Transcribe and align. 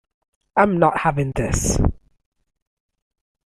I'm 0.57 0.79
not 0.79 0.97
having 0.97 1.31
this. 1.35 1.77